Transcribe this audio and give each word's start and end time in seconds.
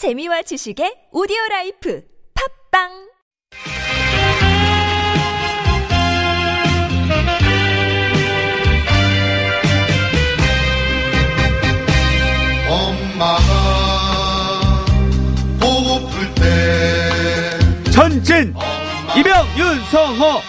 재미와 0.00 0.40
지식의 0.40 1.12
오디오 1.12 1.36
라이프 1.50 2.02
팟빵! 2.72 2.88
엄마가 12.66 13.42
보고플 15.60 16.34
때 16.36 17.90
전진 17.92 18.54
이병 19.18 19.46
윤성호. 19.58 20.40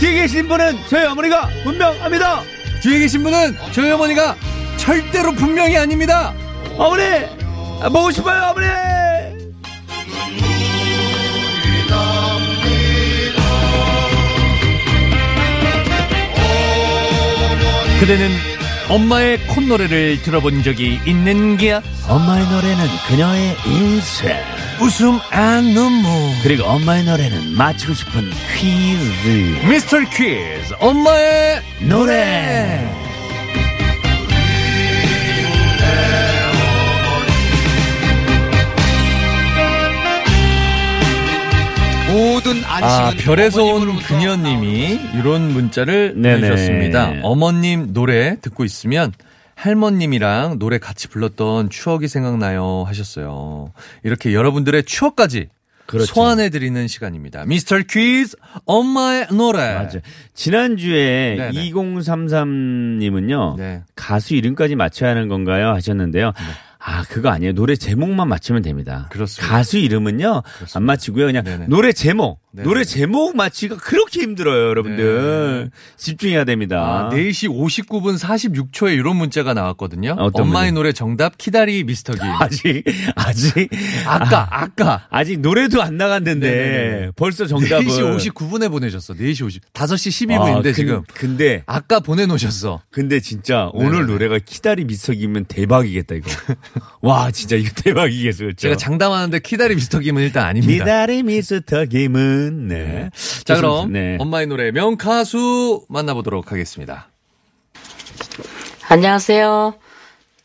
뒤에 0.00 0.12
계신 0.20 0.46
분은 0.48 0.76
저희 0.90 1.06
어머니가 1.06 1.48
분명합니다. 1.64 2.42
뒤에 2.82 2.98
계신 2.98 3.22
분은 3.22 3.56
저희 3.72 3.90
어머니가 3.90 4.36
절대로 4.76 5.32
분명히 5.32 5.78
아닙니다. 5.78 6.34
어머니 6.76 7.04
아, 7.80 7.88
보고 7.88 8.10
싶어요 8.10 8.50
어머니 8.50 8.97
그대는 18.00 18.30
엄마의 18.88 19.38
콧노래를 19.48 20.22
들어본 20.22 20.62
적이 20.62 21.00
있는 21.04 21.56
게야? 21.56 21.82
엄마의 22.08 22.46
노래는 22.48 22.86
그녀의 23.08 23.56
인생 23.66 24.36
웃음 24.80 25.18
안 25.30 25.64
눈물. 25.74 26.10
그리고 26.42 26.64
엄마의 26.64 27.04
노래는 27.04 27.54
맞히고 27.56 27.92
싶은 27.94 28.30
퀴즈 28.56 29.66
미스터 29.68 29.98
퀴즈 30.10 30.74
엄마의 30.78 31.60
노래 31.80 33.07
모든 42.12 42.64
아, 42.64 43.12
별에서 43.18 43.62
온 43.64 43.96
그녀님이 43.98 44.98
이런 45.14 45.52
문자를 45.52 46.14
네네. 46.16 46.40
내주셨습니다. 46.40 47.20
어머님 47.22 47.92
노래 47.92 48.40
듣고 48.40 48.64
있으면 48.64 49.12
할머님이랑 49.56 50.58
노래 50.58 50.78
같이 50.78 51.08
불렀던 51.08 51.68
추억이 51.70 52.08
생각나요 52.08 52.84
하셨어요. 52.86 53.72
이렇게 54.04 54.32
여러분들의 54.32 54.84
추억까지 54.84 55.48
그렇죠. 55.86 56.06
소환해드리는 56.14 56.86
시간입니다. 56.86 57.44
미스터 57.46 57.78
퀴즈 57.88 58.36
엄마의 58.66 59.26
노래. 59.32 59.74
맞아 59.74 59.98
지난주에 60.34 61.36
네네. 61.36 61.70
2033님은요 61.70 63.56
네. 63.56 63.82
가수 63.96 64.34
이름까지 64.34 64.76
맞춰야 64.76 65.10
하는 65.10 65.28
건가요 65.28 65.70
하셨는데요 65.70 66.32
아 66.80 67.02
그거 67.08 67.28
아니에요 67.30 67.52
노래 67.54 67.74
제목만 67.76 68.28
맞추면 68.28 68.62
됩니다 68.62 69.08
그렇습니다. 69.10 69.52
가수 69.54 69.78
이름은요 69.78 70.42
안 70.74 70.82
맞히고요 70.84 71.26
그냥 71.26 71.44
네네. 71.44 71.66
노래 71.68 71.92
제목 71.92 72.40
네네. 72.52 72.66
노래 72.66 72.84
제목 72.84 73.36
맞히기가 73.36 73.76
그렇게 73.76 74.20
힘들어요 74.22 74.68
여러분들 74.68 75.70
집중해야 75.96 76.44
됩니다 76.44 77.08
아, 77.08 77.10
4시 77.14 77.48
59분 77.50 78.18
46초에 78.18 78.94
이런 78.94 79.16
문자가 79.16 79.54
나왔거든요. 79.54 80.16
엄마의 80.32 80.70
문자? 80.70 80.74
노래 80.74 80.92
정답 80.92 81.36
키다리 81.36 81.84
미스터 81.84 82.14
김. 82.14 82.22
아직 82.40 82.84
아직 83.16 83.70
아까 84.06 84.48
아 84.50 84.68
까 84.68 85.06
아직 85.10 85.40
노래도 85.40 85.82
안 85.82 85.96
나갔는데 85.96 86.48
네네네. 86.50 87.10
벌써 87.16 87.46
정답을 87.46 87.84
4시 87.86 88.32
59분에 88.34 88.70
보내셨어. 88.70 89.14
4시 89.14 89.44
50. 89.46 89.72
5시 89.72 90.26
12분인데 90.28 90.58
아, 90.58 90.62
근- 90.62 90.72
지금 90.74 91.02
근데 91.14 91.62
아까 91.66 92.00
보내놓으셨어. 92.00 92.82
근데 92.90 93.18
진짜 93.20 93.70
오늘 93.72 93.92
네네네. 93.92 94.12
노래가 94.12 94.38
키다리 94.44 94.84
미석이면 94.84 95.46
대박이겠다 95.46 96.14
이거. 96.16 96.28
와 97.00 97.30
진짜 97.30 97.56
이거 97.56 97.70
대박이겠어. 97.74 98.38
그렇죠? 98.38 98.56
제가 98.56 98.76
장담하는데 98.76 99.38
키다리 99.40 99.74
미스터 99.74 100.00
김은 100.00 100.22
일단 100.22 100.46
아닙니다. 100.46 100.84
키다리 100.84 101.22
미스터 101.22 101.84
김은 101.86 102.68
네. 102.68 103.10
자 103.44 103.56
그럼 103.56 103.92
네. 103.92 104.16
엄마의 104.18 104.46
노래 104.46 104.70
명가수 104.70 105.86
만나보도록 105.88 106.52
하겠습니다. 106.52 107.08
안녕하세요. 108.88 109.74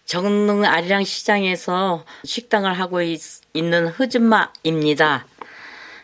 정릉 0.06 0.66
아리랑 0.66 1.06
시장에서 1.06 2.06
식당을 2.26 2.74
하고 2.74 3.02
있, 3.02 3.22
는 3.56 3.88
흐즈마입니다. 3.88 5.26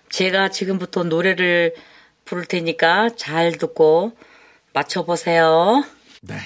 제가 0.10 0.50
지금부터 0.50 1.04
노래를 1.04 1.74
부를 2.26 2.46
테니까 2.46 3.10
잘 3.16 3.58
듣고 3.58 4.14
맞춰보세요. 4.74 5.84
네. 6.22 6.38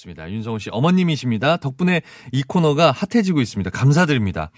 좋습니다. 0.00 0.30
윤성호 0.30 0.58
씨 0.58 0.70
어머님이십니다. 0.72 1.58
덕분에 1.58 2.02
이 2.32 2.42
코너가 2.42 2.92
핫해지고 2.92 3.40
있습니다. 3.40 3.70
감사드립니다. 3.70 4.50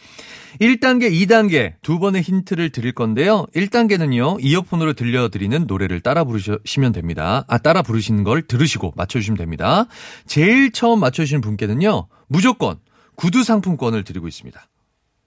1단계, 0.60 1.10
2단계 1.12 1.74
두 1.82 1.98
번의 1.98 2.22
힌트를 2.22 2.70
드릴 2.70 2.92
건데요. 2.92 3.46
1단계는요. 3.54 4.38
이어폰으로 4.40 4.92
들려드리는 4.92 5.66
노래를 5.66 6.00
따라 6.00 6.24
부르시면 6.24 6.92
됩니다. 6.92 7.44
아, 7.48 7.58
따라 7.58 7.82
부르시는 7.82 8.24
걸 8.24 8.42
들으시고 8.42 8.92
맞춰주시면 8.96 9.38
됩니다. 9.38 9.86
제일 10.26 10.72
처음 10.72 11.00
맞춰주신 11.00 11.40
분께는요. 11.40 12.08
무조건 12.28 12.78
구두 13.16 13.42
상품권을 13.42 14.04
드리고 14.04 14.28
있습니다. 14.28 14.66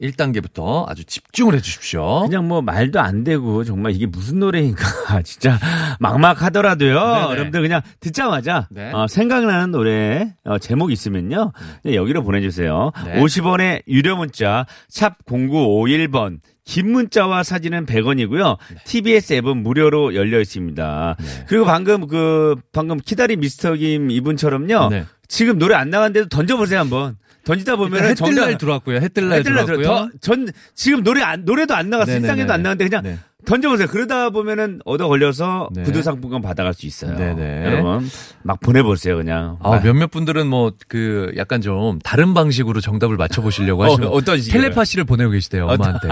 1단계부터 0.01 0.87
아주 0.89 1.03
집중을 1.05 1.55
해 1.55 1.61
주십시오. 1.61 2.21
그냥 2.21 2.47
뭐 2.47 2.61
말도 2.61 2.99
안 2.99 3.23
되고 3.23 3.63
정말 3.63 3.93
이게 3.93 4.05
무슨 4.05 4.39
노래인가 4.39 4.85
진짜 5.23 5.57
막막하더라도요. 5.99 6.99
네네. 6.99 7.21
여러분들 7.31 7.61
그냥 7.61 7.81
듣자마자 7.99 8.67
네. 8.71 8.91
어, 8.91 9.07
생각나는 9.07 9.71
노래 9.71 10.33
어, 10.43 10.57
제목 10.57 10.91
있으면요 10.91 11.53
여기로 11.85 12.23
보내주세요. 12.23 12.91
네. 13.05 13.21
50원의 13.21 13.83
유료 13.87 14.17
문자 14.17 14.65
샵 14.89 15.25
#0951번 15.25 16.39
긴 16.65 16.91
문자와 16.91 17.43
사진은 17.43 17.85
100원이고요. 17.85 18.57
TBS 18.85 19.33
앱은 19.33 19.57
무료로 19.57 20.15
열려 20.15 20.41
있습니다. 20.41 21.15
네. 21.19 21.25
그리고 21.47 21.63
방금 21.65 22.07
그 22.07 22.55
방금 22.73 22.97
키다리 22.97 23.37
미스터 23.37 23.75
김 23.75 24.09
이분처럼요. 24.09 24.89
네. 24.89 25.05
지금 25.27 25.57
노래 25.57 25.75
안 25.75 25.89
나갔는데도 25.89 26.27
던져보세요 26.29 26.79
한번. 26.79 27.17
던지다 27.45 27.75
보면 27.77 28.03
해뜰날 28.03 28.57
들어왔고요. 28.57 28.97
해뜰날 28.97 29.43
들어왔고요. 29.43 29.83
더, 29.83 30.09
전 30.19 30.47
지금 30.73 31.03
노래 31.03 31.21
안, 31.21 31.45
노래도 31.45 31.75
안 31.75 31.89
나갔어. 31.89 32.07
네네네. 32.11 32.27
실상에도 32.27 32.53
안 32.53 32.63
나갔는데 32.63 32.89
그냥 32.89 33.03
네. 33.03 33.19
던져보세요. 33.45 33.87
그러다 33.87 34.31
보면은 34.31 34.79
얻어 34.85 35.07
걸려서 35.07 35.69
네. 35.71 35.83
구두 35.83 36.01
상품권 36.01 36.41
받아갈 36.41 36.73
수 36.73 36.87
있어요. 36.87 37.15
네네. 37.15 37.65
여러분 37.65 38.09
막 38.41 38.59
보내보세요 38.59 39.15
그냥. 39.17 39.57
아, 39.61 39.79
몇몇 39.81 40.09
분들은 40.09 40.47
뭐 40.47 40.71
그 40.87 41.31
약간 41.37 41.61
좀 41.61 41.99
다른 41.99 42.33
방식으로 42.33 42.81
정답을 42.81 43.17
맞춰보시려고 43.17 43.83
하시면 43.85 44.09
어, 44.09 44.19
식이에요? 44.19 44.51
텔레파시를 44.51 45.03
보내고 45.03 45.31
계시대요 45.31 45.67
엄마한테. 45.67 46.07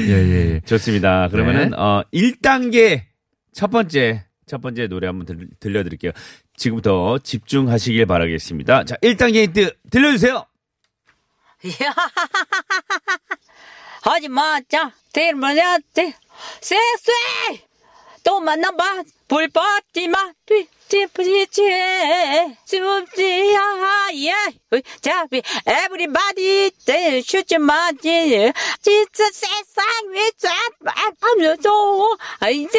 예예 0.00 0.54
예. 0.56 0.60
좋습니다. 0.64 1.28
그러면은 1.28 1.70
네. 1.70 1.76
어 1.76 2.02
1단계 2.12 3.02
첫 3.52 3.70
번째 3.70 4.24
첫 4.46 4.60
번째 4.60 4.88
노래 4.88 5.06
한번 5.06 5.24
들, 5.26 5.48
들려드릴게요. 5.60 6.10
지금부터 6.62 7.18
집중하시길 7.18 8.06
바라겠습니다. 8.06 8.84
자 8.84 8.94
1단계 8.96 9.42
힌트 9.42 9.74
들려주세요. 9.90 10.46
하지 14.02 14.28
마, 14.28 14.60
자, 14.68 14.92
제일 15.12 15.36
먼저, 15.36 15.62
제, 15.92 16.12
쎄쎄! 16.60 17.12
또 18.24 18.40
만나봐, 18.40 19.04
불 19.32 19.48
뻗지 19.48 20.08
마, 20.08 20.30
뒤집지지, 20.44 21.62
줍지, 22.66 23.54
야, 23.54 24.08
예, 24.12 24.34
자, 25.00 25.26
everybody, 25.66 26.70
제, 26.84 27.22
슈즈 27.22 27.54
마지, 27.54 28.52
진짜 28.82 29.30
세상 29.32 30.12
위자, 30.12 30.54
알려줘, 31.38 31.70
이제, 32.52 32.78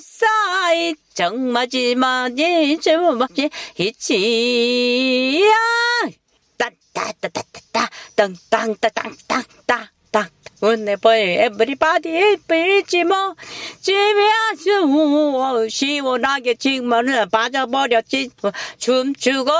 사이, 0.00 0.94
정말지 1.12 1.96
마지, 1.96 2.78
주먹지, 2.80 3.50
이치야, 3.76 5.56
따따따따따따 6.56 7.90
땅땅따땅땅땅땅 8.14 10.28
Whenever 10.62 11.14
everybody 11.16 12.36
빌지 12.46 13.04
뭐 13.04 13.34
집에서 13.80 15.68
시원하게 15.68 16.54
지금은 16.54 17.28
빠져버렸지 17.30 18.30
춤추고 18.78 19.50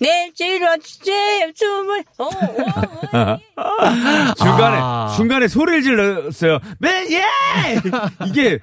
내일 0.00 0.34
지러지 0.34 1.52
춤을 1.54 2.04
어, 2.18 2.24
어, 2.24 3.38
어. 3.56 4.34
중간에 4.36 4.78
아. 4.80 5.14
중간에 5.16 5.48
소리를 5.48 5.82
질렀어요. 5.82 6.58
맨 6.78 7.10
예! 7.12 7.24
이게 8.26 8.58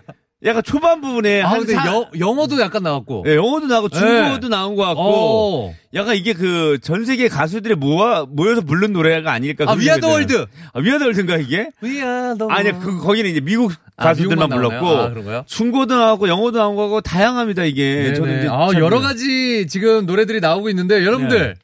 약간 0.46 0.62
초반 0.64 1.02
부분에 1.02 1.42
아한 1.42 1.60
근데 1.62 1.74
사- 1.74 1.88
여, 1.88 2.08
영어도 2.20 2.60
약간 2.60 2.84
나왔고. 2.84 3.24
예, 3.28 3.36
영어도 3.36 3.66
나오고 3.66 3.90
중국어도 3.90 4.50
나온 4.50 4.76
것 4.76 4.84
같고 4.84 5.02
어. 5.02 5.74
약간 5.96 6.16
이게 6.16 6.34
그 6.34 6.78
전 6.80 7.06
세계 7.06 7.28
가수들이 7.28 7.74
모아 7.74 8.26
모여서 8.30 8.62
부른 8.62 8.94
노래가 8.94 9.32
아닐까 9.32 9.66
아, 9.68 9.74
드네요. 9.76 9.94
World. 9.94 10.46
아, 10.74 10.80
위아더 10.80 11.06
월드인가 11.06 11.38
이게? 11.38 11.70
The 11.82 12.02
아니. 12.50 12.72
그 12.72 13.00
거기는 13.00 13.30
이제 13.32 13.40
미국 13.42 13.72
아, 13.96 14.04
가수들만 14.04 14.50
미국만 14.50 14.50
불렀고? 14.80 14.88
아, 14.88 15.10
그런가요? 15.10 15.44
중고도 15.48 15.96
나오고 15.98 16.28
영어도 16.28 16.60
나온 16.60 16.76
거고 16.76 17.02
다양합니다 17.02 17.64
이게. 17.64 17.96
네네. 18.04 18.14
저는 18.14 18.40
이제 18.40 18.48
아, 18.52 18.68
잘 18.72 18.82
여러 18.82 18.98
몰라요. 18.98 19.02
가지 19.14 19.66
지금 19.68 20.06
노래들이 20.06 20.40
나오고 20.40 20.70
있는데 20.70 21.04
여러분들 21.04 21.56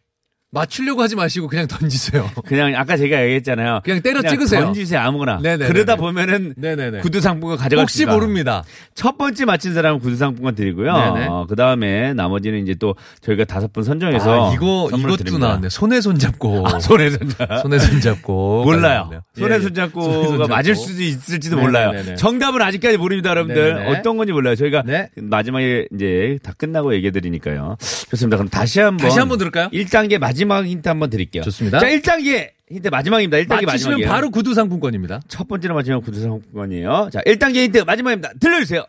맞추려고 0.54 1.02
하지 1.02 1.16
마시고 1.16 1.48
그냥 1.48 1.68
던지세요. 1.68 2.30
그냥 2.46 2.76
아까 2.76 2.96
제가 2.96 3.24
얘기했잖아요. 3.24 3.82
그냥 3.84 4.02
때려 4.02 4.22
찍으세요. 4.22 4.66
던지세요 4.66 5.00
아무거나. 5.02 5.40
네네네네. 5.42 5.68
그러다 5.74 5.96
보면은 5.96 6.54
네네네. 6.56 7.00
구두 7.00 7.20
상품권 7.22 7.58
가져갈 7.58 7.82
혹시 7.84 8.00
수가. 8.00 8.14
모릅니다. 8.14 8.64
첫 8.94 9.18
번째 9.18 9.46
맞힌 9.46 9.74
사람은 9.74 10.00
구두 10.00 10.16
상품권 10.16 10.54
드리고요. 10.54 10.92
어, 10.94 11.46
그 11.50 11.56
다음에 11.56 12.14
나머지는 12.14 12.62
이제 12.62 12.76
또 12.76 12.96
저희가 13.22 13.46
다섯 13.46 13.74
분 13.74 13.84
선정해서 13.84 14.52
아, 14.52 14.54
이거 14.54 14.90
이것도 14.96 15.18
드립니다. 15.18 15.48
나왔네. 15.48 15.70
손에 15.70 16.02
손 16.02 16.20
잡고. 16.20 16.68
아, 16.70 16.80
손에 16.80 17.10
손 17.10 17.30
잡고. 17.30 17.58
손에 17.58 17.80
손 17.80 18.00
잡고. 18.02 18.64
몰라요. 18.66 18.96
나왔네요. 19.10 19.22
손에 19.36 19.56
예, 19.56 19.60
손 19.60 19.70
예. 19.72 19.74
잡고가 19.74 20.06
손에 20.14 20.28
손 20.28 20.38
잡고. 20.38 20.48
맞을 20.50 20.76
수도 20.76 21.02
있을지도 21.02 21.56
네네네네. 21.56 21.94
몰라요. 21.94 22.16
정답은 22.16 22.62
아직까지 22.62 22.98
모릅니다, 22.98 23.32
여러분들. 23.32 23.74
네네네. 23.76 23.98
어떤 23.98 24.18
건지 24.18 24.32
몰라요. 24.32 24.56
저희가 24.56 24.84
네. 24.86 25.10
마지막에 25.16 25.88
이제 25.96 26.38
다 26.44 26.54
끝나고 26.56 26.94
얘기해 26.94 27.10
드리니까요. 27.10 27.76
좋습니다. 28.12 28.38
그럼 28.38 28.50
다시 28.50 28.80
한번 28.80 29.08
다시 29.08 29.18
한번 29.18 29.40
들을까요? 29.40 29.70
1단계 29.70 30.20
마지막 30.20 30.43
힌트 30.52 30.88
한번 30.88 31.10
드릴게요. 31.10 31.44
좋습니다. 31.44 31.80
자, 31.80 31.88
1단계 31.88 32.52
힌트 32.70 32.90
마지막입니다. 32.90 33.38
1단계 33.38 33.66
맞히시면 33.66 33.68
마지막이에요. 33.94 34.10
바로 34.10 34.30
구두 34.30 34.54
상품권입니다. 34.54 35.22
첫 35.28 35.48
번째로 35.48 35.74
맞히면 35.76 36.02
구두 36.02 36.22
상품권이에요. 36.22 37.10
자, 37.12 37.22
1단계 37.22 37.64
힌트 37.66 37.80
마지막입니다. 37.80 38.34
들려주세요. 38.40 38.86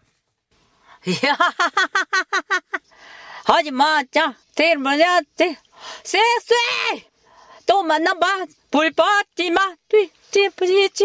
하지 3.44 3.70
마, 3.70 4.02
자, 4.10 4.34
제일 4.54 4.78
먼저, 4.78 5.04
제, 5.36 5.54
쎄쎄! 6.02 7.04
또 7.66 7.82
만나봐, 7.82 8.46
불 8.70 8.90
뻗지 8.90 9.50
마, 9.50 9.74
뒤집어지지, 9.88 11.04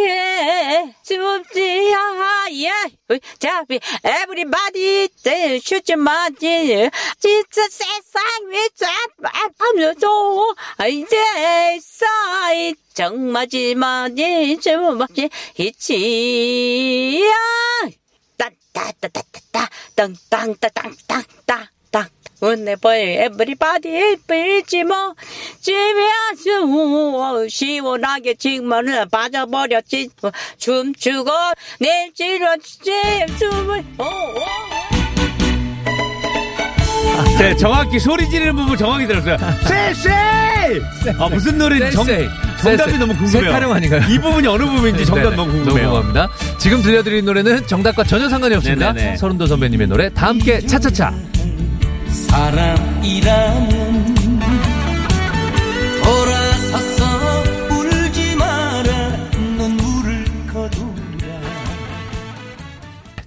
씹지, 1.04 1.92
야, 1.92 2.46
예, 2.52 2.72
자, 3.40 3.64
everybody, 4.04 5.08
제, 5.16 5.58
슈즈 5.60 5.94
마지, 5.94 6.90
진짜 7.20 7.68
세상 7.70 8.22
위자, 8.50 8.92
알려줘, 9.22 10.56
이제, 10.90 11.80
사이, 11.82 12.76
정마지 12.94 13.76
마지, 13.76 14.60
정마지, 14.60 15.30
이치야, 15.58 17.34
따따따따따따 18.38 19.70
땅땅따땅땅땅땅 19.96 22.10
은혜보이 22.42 23.18
에브리바디 23.18 24.18
빌지 24.28 24.84
뭐 24.84 25.14
집에서 25.62 27.48
시원하게 27.50 28.36
지금은 28.36 29.08
빠져버렸지 29.10 30.10
춤추고 30.58 31.30
내일 31.80 32.14
지렸지 32.14 32.92
춤을 33.38 33.84
오, 33.98 34.04
오. 34.04 34.40
네, 37.38 37.56
정확히 37.56 38.00
소리 38.00 38.30
지르는 38.30 38.56
부분 38.56 38.78
정확히 38.78 39.08
들었어요. 39.08 39.38
쎄쎄! 39.66 40.10
아, 41.18 41.30
무슨 41.30 41.58
노래인지 41.58 41.92
정. 41.94 42.06
정답이. 42.62 42.98
너무 42.98 43.14
궁금해요. 43.16 43.30
셀타령 43.44 43.72
아닌가요? 43.72 44.02
이 44.10 44.20
부분이 44.20 44.46
어느 44.48 44.66
부분인지 44.66 45.06
정답 45.06 45.24
네네. 45.30 45.36
너무 45.38 45.52
궁금해요. 45.54 45.88
너무 45.88 46.02
궁금합니다. 46.04 46.58
지금 46.60 46.82
들려드린 46.82 47.24
노래는 47.26 47.66
정답과 47.68 48.04
전혀 48.04 48.28
상관이 48.28 48.56
없습니다. 48.56 48.94
서른도 49.18 49.48
선배님의 49.48 49.88
노래 49.88 50.14
다 50.14 50.28
함께 50.28 50.60
차차차. 50.60 51.14
사람이라면 52.12 53.80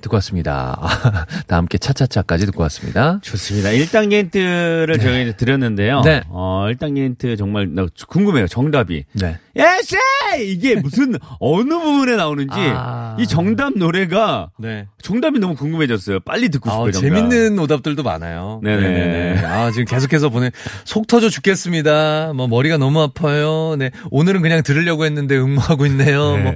듣고 0.03 0.17
왔습니다. 0.17 0.77
아, 0.81 1.27
다 1.47 1.57
함께 1.57 1.79
차차차까지 1.79 2.47
듣고 2.47 2.63
왔습니다. 2.65 3.19
좋습니다. 3.23 3.71
1단계 3.71 4.19
힌트를 4.25 4.99
저희가 4.99 5.19
이제 5.21 5.33
드렸는데요. 5.37 6.03
네. 6.03 6.23
어, 6.29 6.67
1단계 6.71 7.05
힌트 7.05 7.37
정말 7.37 7.69
나 7.73 7.87
궁금해요. 8.09 8.47
정답이. 8.49 9.05
네. 9.15 9.39
에세! 9.57 9.97
이게 10.45 10.77
무슨 10.77 11.15
어느 11.41 11.75
부분에 11.75 12.17
나오는지 12.17 12.57
아. 12.59 13.17
이 13.19 13.27
정답 13.27 13.77
노래가 13.77 14.51
네. 14.59 14.87
정답이 15.03 15.39
너무 15.39 15.55
궁금해졌어요. 15.55 16.21
빨리 16.21 16.49
듣고 16.49 16.71
싶어요. 16.71 16.89
아. 16.89 16.91
재밌는 16.91 17.59
오답들도 17.59 18.03
많아요. 18.03 18.61
네네. 18.63 19.45
아, 19.45 19.71
지금 19.71 19.85
계속해서 19.85 20.31
보내, 20.31 20.51
속 20.85 21.07
터져 21.07 21.29
죽겠습니다. 21.29 22.33
뭐, 22.35 22.49
머리가 22.49 22.77
너무 22.79 23.01
아파요. 23.03 23.77
네. 23.79 23.91
오늘은 24.11 24.43
그냥 24.43 24.63
들으려고 24.63 25.05
했는데 25.05 25.37
응모하고 25.37 25.87
있네요. 25.87 26.37
네. 26.37 26.43
뭐, 26.43 26.55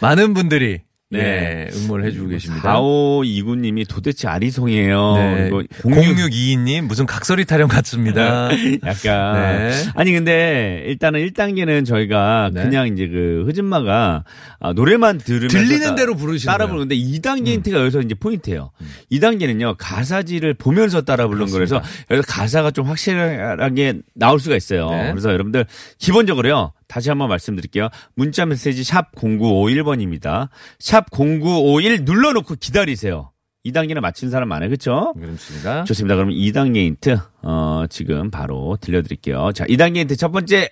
많은 0.00 0.34
분들이, 0.34 0.80
네. 1.08 1.22
네. 1.22 1.70
응모를 1.72 2.04
해주고 2.06 2.28
계십니다. 2.30 2.74
4529님이 2.74 3.86
도대체 3.88 4.26
아리송이에요. 4.26 5.14
네. 5.16 5.46
이거 5.46 5.58
06 5.58 5.68
0622님, 5.84 6.82
무슨 6.82 7.06
각설이 7.06 7.44
타령 7.44 7.68
같습니다. 7.68 8.48
약간. 8.84 9.34
네. 9.68 9.72
아니, 9.94 10.10
근데 10.12 10.82
일단은 10.86 11.24
1단계는 11.28 11.86
저희가 11.86 12.50
네. 12.52 12.64
그냥 12.64 12.88
이제 12.88 13.06
그 13.06 13.44
흐진마가 13.46 14.24
아, 14.58 14.72
노래만 14.72 15.18
들으면서 15.18 15.56
들리는 15.56 15.86
따- 15.90 15.94
대로 15.94 16.16
부르시는 16.16 16.50
따라. 16.52 16.64
음. 16.64 16.70
부르는데 16.70 16.96
2단계 16.96 17.46
힌트가 17.48 17.78
여기서 17.82 18.00
이제 18.00 18.16
포인트예요. 18.16 18.72
2단계는요, 19.12 19.76
가사지를 19.78 20.54
보면서 20.54 21.02
따라 21.02 21.28
부르는 21.28 21.52
거라서 21.52 21.80
여기서 22.10 22.26
가사가 22.26 22.72
좀 22.72 22.86
확실하게 22.86 24.00
나올 24.14 24.40
수가 24.40 24.56
있어요. 24.56 24.90
네. 24.90 25.10
그래서 25.12 25.30
여러분들 25.32 25.66
기본적으로요. 25.98 26.72
다시 26.88 27.08
한번 27.08 27.28
말씀드릴게요. 27.28 27.88
문자 28.14 28.46
메시지 28.46 28.84
샵 28.84 29.12
0951번입니다. 29.14 30.48
샵 30.78 31.10
0951 31.10 32.04
눌러놓고 32.04 32.56
기다리세요. 32.60 33.32
2단계는 33.66 34.00
맞힌 34.00 34.30
사람 34.30 34.48
많아요. 34.48 34.68
그렇죠? 34.68 35.12
그렇습니다. 35.14 35.84
좋습니다. 35.84 36.14
그럼 36.14 36.30
2단계 36.30 36.86
힌트, 36.86 37.18
어, 37.42 37.84
지금 37.90 38.30
바로 38.30 38.78
들려드릴게요. 38.80 39.52
자, 39.52 39.64
2단계 39.66 39.98
힌트 39.98 40.16
첫 40.16 40.30
번째, 40.30 40.70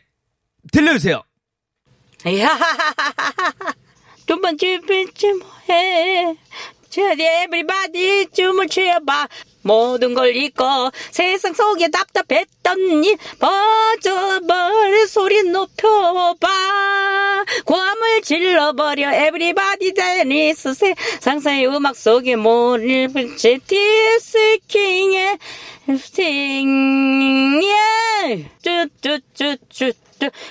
들려주세요. 0.72 1.22
야, 2.40 2.58
두 4.26 4.40
번째 4.40 4.80
빌지 4.86 5.32
뭐해. 5.32 6.36
제디 6.88 7.22
에브리바디 7.24 8.28
춤을 8.32 8.68
추어봐. 8.68 9.28
모든 9.64 10.14
걸 10.14 10.36
잊고 10.36 10.64
세상 11.10 11.54
속에 11.54 11.88
답답했던 11.88 13.02
일 13.02 13.16
퍼져버린 13.38 15.06
소리 15.06 15.42
높여봐. 15.42 16.46
고함을 17.64 18.22
질러버려. 18.22 19.12
에브리바디 19.12 19.94
데니스 19.94 20.74
세상사의 20.74 21.66
음악 21.68 21.96
속에 21.96 22.36
모를 22.36 23.08
빛이 23.08 23.58
디스킹의 23.66 25.38
스팅예 25.98 27.74
쭈쭈쭈쭈 28.62 30.03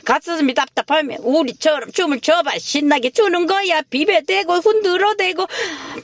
가슴이 0.06 0.54
답답하면 0.54 1.18
우리처럼 1.22 1.92
춤을 1.92 2.20
춰봐. 2.22 2.58
신나게 2.60 3.10
추는 3.12 3.48
거야. 3.48 3.82
비벼대고 3.90 4.54
흔들어대고. 4.54 5.48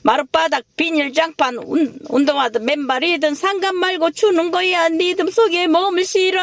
마룻바닥 0.03 0.63
비닐장판 0.75 1.57
운, 1.57 1.97
운동화든 2.09 2.65
맨발이든 2.65 3.35
상관 3.35 3.75
말고 3.75 4.11
추는 4.11 4.51
거야. 4.51 4.87
리듬 4.89 5.29
속에 5.29 5.67
몸을 5.67 6.05
실어. 6.05 6.41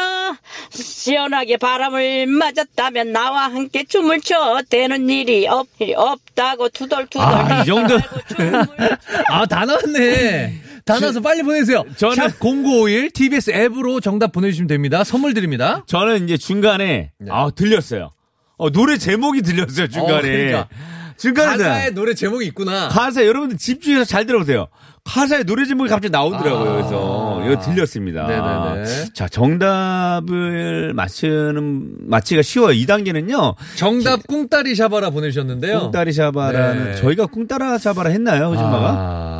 시원하게 0.71 1.57
바람을 1.57 2.27
맞았다면 2.27 3.11
나와 3.11 3.43
함께 3.45 3.83
춤을 3.83 4.21
춰. 4.21 4.61
되는 4.69 5.09
일이 5.09 5.47
없, 5.47 5.67
없다고 5.95 6.69
투덜투덜. 6.69 7.21
아, 7.27 7.61
이 7.63 7.65
정도. 7.65 7.97
아, 9.29 9.45
다 9.45 9.65
나왔네. 9.65 10.66
다 10.87 10.99
나와서 10.99 11.19
빨리 11.21 11.43
보내세요. 11.43 11.83
저는- 11.97 12.15
샵 12.15 12.39
0951 12.39 13.11
TBS 13.11 13.51
앱으로 13.51 13.99
정답 13.99 14.31
보내주시면 14.31 14.67
됩니다. 14.67 15.03
선물 15.03 15.33
드립니다. 15.33 15.83
저는 15.87 16.23
이제 16.25 16.37
중간에, 16.37 17.11
아, 17.29 17.49
들렸어요. 17.55 18.09
어, 18.57 18.71
노래 18.71 18.97
제목이 18.97 19.41
들렸어요, 19.43 19.87
중간에. 19.87 20.21
네. 20.21 20.27
어, 20.27 20.31
그러니까. 20.37 20.67
중간에. 21.17 21.57
가사에 21.63 21.89
노래 21.91 22.13
제목이 22.13 22.45
있구나. 22.47 22.89
가사, 22.89 23.25
여러분들 23.25 23.57
집중해서 23.57 24.05
잘 24.05 24.25
들어보세요. 24.25 24.67
가사에 25.03 25.43
노래 25.43 25.65
제목이 25.65 25.89
갑자기 25.89 26.11
나오더라고요. 26.11 26.69
아. 26.69 26.73
그래서 26.75 27.41
이거 27.45 27.59
들렸습니다. 27.61 28.27
네네네. 28.27 29.05
자, 29.13 29.27
정답을 29.27 30.93
맞추는 30.93 32.07
맞히기가 32.09 32.41
쉬워요. 32.41 32.73
2단계는요. 32.73 33.55
정답 33.75 34.27
꿍따리 34.27 34.75
샤바라 34.75 35.09
보내주셨는데요. 35.11 35.79
꿍따리 35.79 36.11
샤바라는 36.13 36.85
네. 36.85 36.95
저희가 36.95 37.27
꿍따라 37.27 37.77
샤바라 37.77 38.09
했나요, 38.09 38.47
호진마가? 38.49 38.87
아. 38.97 39.36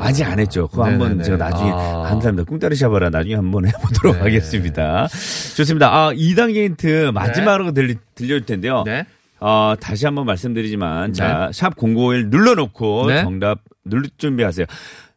아직 0.00 0.24
안 0.24 0.38
했죠. 0.38 0.68
그거 0.68 0.84
한번 0.84 1.08
네네네. 1.08 1.24
제가 1.24 1.36
나중에 1.36 1.70
아. 1.70 2.02
감사합니다. 2.08 2.44
꿍따리 2.44 2.76
샤바라 2.76 3.10
나중에 3.10 3.34
한번 3.34 3.66
해보도록 3.68 4.16
네. 4.16 4.22
하겠습니다. 4.22 5.08
좋습니다. 5.56 5.88
아, 5.94 6.12
2단계 6.12 6.64
힌트 6.64 7.10
마지막으로 7.14 7.72
들리, 7.72 7.96
들려줄 8.14 8.46
텐데요. 8.46 8.82
네. 8.84 9.06
어, 9.40 9.74
다시 9.78 10.06
한번 10.06 10.24
말씀드리지만, 10.26 11.12
자, 11.12 11.50
샵 11.52 11.76
0951 11.76 12.30
눌러놓고 12.30 13.06
네. 13.08 13.22
정답 13.22 13.60
누를 13.84 14.08
준비하세요. 14.16 14.66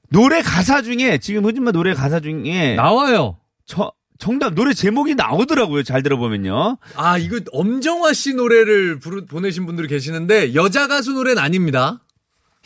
노래 0.10 0.41
가사 0.41 0.81
중에, 0.81 1.17
지금 1.19 1.46
흐진마 1.46 1.72
노래 1.72 1.93
가사 1.93 2.19
중에, 2.19 2.75
나와요. 2.75 3.38
저, 3.65 3.91
정답 4.19 4.53
노래 4.55 4.74
제목이 4.74 5.15
나오더라고요. 5.15 5.84
잘 5.84 6.01
들어보면요. 6.03 6.77
아, 6.96 7.17
이거 7.17 7.39
엄정화 7.51 8.13
씨 8.13 8.34
노래를 8.34 9.00
부르, 9.00 9.25
보내신 9.25 9.65
분들이 9.65 9.88
계시는데 9.88 10.55
여자 10.55 10.88
가수 10.88 11.13
노래는 11.13 11.41
아닙니다. 11.41 12.01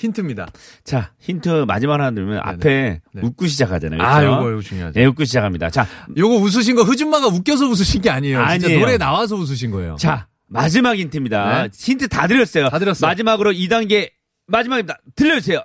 힌트입니다. 0.01 0.48
자, 0.84 1.12
힌트 1.20 1.65
마지막 1.67 1.93
하나 1.93 2.12
들으면 2.12 2.39
앞에 2.43 3.01
네. 3.13 3.22
웃고 3.22 3.48
시작하잖아요. 3.48 4.01
아, 4.01 4.20
그렇죠? 4.20 4.36
요거, 4.38 4.51
요거 4.51 4.62
중요하죠. 4.62 5.00
네, 5.00 5.05
웃고 5.05 5.25
시작합니다. 5.25 5.70
자, 5.70 5.88
요거 6.17 6.36
웃으신 6.36 6.75
거 6.75 6.84
흐준마가 6.84 7.27
웃겨서 7.27 7.67
웃으신 7.67 8.01
게 8.01 8.10
아니에요. 8.10 8.39
진짜 8.39 8.67
아니에요. 8.67 8.79
노래 8.79 8.98
나와서 8.98 9.36
웃으신 9.36 9.72
거예요. 9.72 9.96
자, 9.98 10.27
마지막 10.48 10.98
힌트입니다. 10.98 11.63
네. 11.63 11.70
힌트 11.74 12.08
다 12.08 12.27
드렸어요. 12.27 12.70
다 12.70 12.79
드렸어요. 12.79 13.08
마지막으로 13.08 13.51
2단계 13.51 14.12
마지막입니다. 14.48 15.00
들려주세요. 15.15 15.63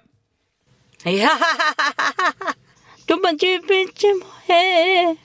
두 3.07 3.21
번째 3.21 3.61
쯤 3.95 4.21
해. 4.51 5.17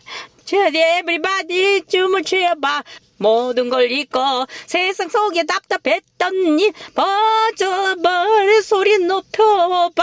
저리 0.46 0.80
에브리바디 0.80 1.84
춤을 1.88 2.24
추어봐. 2.24 2.84
모든 3.22 3.70
걸 3.70 3.92
잊고 3.92 4.20
세상 4.66 5.08
속에 5.10 5.44
답답했던 5.44 6.60
일 6.60 6.74
버져버릴 6.96 8.64
소리 8.64 8.98
높여봐. 8.98 10.02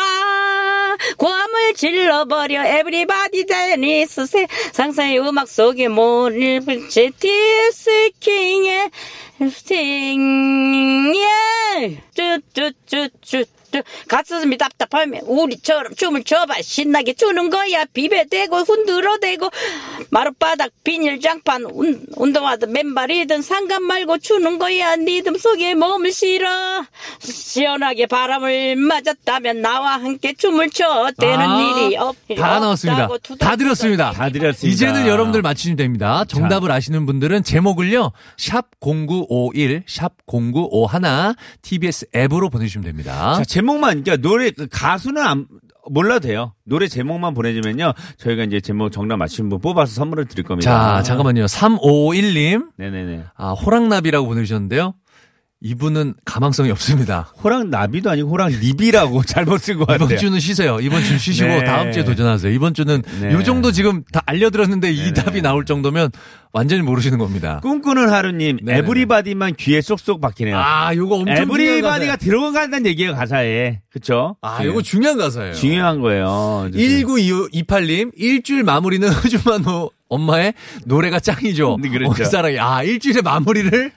고함을 1.17 1.75
질러버려. 1.75 2.65
에브리바디 2.65 3.47
데니스 3.47 4.27
세상사의 4.27 5.19
음악 5.21 5.49
속에 5.49 5.89
모를 5.89 6.61
빛의 6.61 7.13
디스킹의 7.19 8.91
싱예 9.51 11.27
쭈쭈쭈쭈 12.15 13.58
가슴이 14.09 14.57
답답하면 14.59 15.23
우리처럼 15.25 15.95
춤을 15.95 16.25
춰봐 16.25 16.63
신나게 16.63 17.15
추는 17.15 17.51
거야 17.51 17.85
비벼대고 17.87 18.57
흔들어대고 18.59 19.51
마룻바닥 20.11 20.71
비닐장판 20.85 21.65
운, 21.73 22.07
운동화든 22.17 22.73
맨발이든 22.73 23.43
상관 23.43 23.83
말고 23.83 24.19
추는 24.19 24.59
거야 24.59 24.97
리듬 24.97 25.37
속에 25.37 25.75
몸을 25.75 26.13
실어 26.13 26.49
시원하게 27.21 28.07
바람을 28.07 28.77
맞았다면 28.77 29.63
나와 29.63 29.95
함께 29.95 30.33
춤을 30.35 30.71
춰 30.71 31.11
되는 31.19 31.41
아, 31.41 31.61
일이 31.61 31.97
없다 31.97 32.61
나왔습니다. 32.61 33.09
다 33.39 33.57
드렸습니다. 33.57 34.11
다 34.13 34.31
드렸습니다. 34.31 34.75
이제는 34.75 35.07
여러분들 35.07 35.43
맞추시면 35.43 35.77
됩니다. 35.77 36.25
정답을 36.27 36.71
아시는 36.71 37.07
분들은 37.07 37.43
제목을요. 37.45 38.13
샵 38.37 38.67
0951, 38.81 39.85
샵 39.87 40.13
0951 40.27 41.35
TBS 41.63 42.07
앱으로 42.15 42.51
보내주시면 42.51 42.85
됩니다. 42.85 43.35
자, 43.37 43.45
제목 43.45 43.68
만, 43.77 44.03
그러니까 44.03 44.17
노래, 44.29 44.51
그 44.51 44.67
가수는 44.71 45.23
안, 45.23 45.47
몰라도 45.91 46.21
돼요. 46.29 46.55
노래 46.65 46.87
제목만 46.89 47.35
보내주면요. 47.35 47.93
저희가 48.19 48.45
이제 48.45 48.61
제목 48.61 48.91
정답 48.91 49.17
맞추신 49.17 49.49
분 49.49 49.61
뽑아서 49.61 49.95
선물을 49.95 50.27
드릴 50.27 50.45
겁니다. 50.45 50.97
자, 50.99 51.03
잠깐만요. 51.03 51.47
3551님. 51.47 52.69
네네네. 52.77 53.25
아, 53.37 53.53
호랑나비라고 53.53 54.27
보내주셨는데요. 54.27 54.95
이분은 55.61 56.15
가망성이 56.25 56.71
없습니다. 56.71 57.33
호랑 57.43 57.69
나비도 57.71 58.09
아니고 58.11 58.31
호랑 58.31 58.51
리비라고 58.51 59.23
잘못 59.27 59.59
쓴 59.59 59.77
것 59.77 59.87
같아요. 59.89 60.07
이번 60.07 60.17
주는 60.19 60.39
쉬세요. 60.39 60.79
이번 60.81 61.03
주는 61.03 61.19
쉬시고 61.19 61.49
네. 61.49 61.65
다음 61.65 61.91
주에 61.91 62.05
도전하세요. 62.05 62.53
이번 62.53 62.75
주는 62.75 63.03
네. 63.21 63.33
요 63.33 63.43
정도 63.43 63.73
지금 63.73 64.05
다 64.13 64.23
알려드렸는데 64.27 64.93
이 64.93 64.97
네네. 64.99 65.13
답이 65.15 65.43
나올 65.43 65.65
정도면 65.65 66.11
완전히 66.53 66.83
모르시는 66.83 67.19
겁니다. 67.19 67.59
꿈꾸는 67.63 68.09
하루님, 68.09 68.59
네네네. 68.63 68.79
everybody만 68.87 69.57
귀에 69.57 69.81
쏙쏙 69.81 70.21
박히네요. 70.21 70.57
아, 70.57 70.95
요거 70.95 71.17
엄청 71.17 71.37
everybody가. 71.37 72.17
들어간다는 72.17 72.87
얘기예요, 72.87 73.15
가사에. 73.15 73.81
그쵸? 73.91 74.37
아, 74.41 74.65
요거 74.65 74.83
중요한 74.83 75.19
가사예요. 75.19 75.53
중요한 75.55 76.01
거예요. 76.01 76.69
1928님, 76.73 78.13
일주일 78.17 78.63
마무리는 78.63 79.07
흐주만 79.11 79.65
엄마의 80.09 80.55
노래가 80.87 81.21
짱이죠. 81.21 81.79
네, 81.83 81.89
그렇죠. 81.91 82.23
어, 82.23 82.25
사랑이. 82.25 82.59
아, 82.59 82.83
일주일의 82.83 83.23
마무리를 83.23 83.93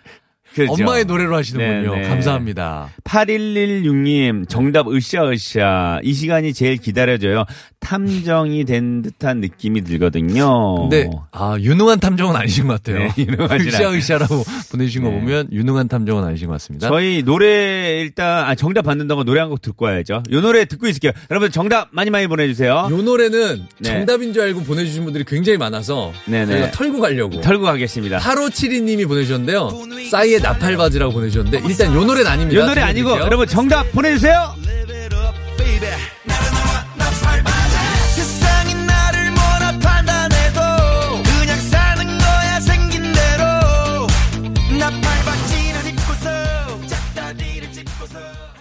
그렇죠. 0.53 0.73
엄마의 0.73 1.05
노래로 1.05 1.35
하시는군요. 1.35 1.95
네네. 1.95 2.09
감사합니다. 2.09 2.89
8116님, 3.03 4.49
정답 4.49 4.87
으쌰으쌰. 4.87 5.99
이 6.03 6.13
시간이 6.13 6.53
제일 6.53 6.77
기다려져요. 6.77 7.45
탐정이 7.81 8.63
된 8.63 9.01
듯한 9.01 9.41
느낌이 9.41 9.81
들거든요. 9.81 10.75
근데, 10.89 11.09
아, 11.31 11.57
유능한 11.59 11.99
탐정은 11.99 12.35
아니신 12.35 12.67
것 12.67 12.81
같아요. 12.81 12.99
네, 12.99 13.11
유능하진 13.17 13.67
으쌰 13.67 13.91
으쌰라고 13.91 14.43
보내주신 14.71 15.03
거 15.03 15.09
네. 15.09 15.19
보면 15.19 15.47
유능한 15.51 15.87
탐정은 15.89 16.23
아니신 16.23 16.47
것 16.47 16.53
같습니다. 16.53 16.87
저희 16.87 17.23
노래 17.23 17.99
일단 17.99 18.45
아, 18.45 18.55
정답 18.55 18.83
받는 18.83 19.07
동안 19.07 19.25
노래 19.25 19.39
한 19.41 19.49
곡 19.49 19.61
듣고 19.61 19.85
와야죠. 19.85 20.23
요 20.31 20.41
노래 20.41 20.63
듣고 20.63 20.87
있을게요. 20.87 21.11
여러분 21.29 21.51
정답 21.51 21.89
많이 21.91 22.09
많이 22.09 22.27
보내주세요. 22.27 22.87
요 22.89 23.01
노래는 23.01 23.63
네. 23.79 23.89
정답인 23.89 24.31
줄 24.31 24.43
알고 24.43 24.61
보내주신 24.63 25.03
분들이 25.03 25.25
굉장히 25.25 25.57
많아서 25.57 26.13
네네. 26.25 26.45
저희가 26.53 26.71
털고 26.71 27.01
가려고. 27.01 27.41
털고 27.41 27.63
가겠습니다. 27.65 28.19
8572님이 28.19 29.07
보내주셨는데요. 29.07 29.71
싸이의 30.09 30.39
나팔바지라고 30.41 31.11
보내주셨는데 31.11 31.67
일단 31.67 31.93
요 31.93 32.05
노래는 32.05 32.31
아닙니다. 32.31 32.61
요 32.61 32.65
노래 32.67 32.81
아니고. 32.81 33.09
여러분 33.09 33.45
정답 33.47 33.91
보내주세요. 33.91 34.53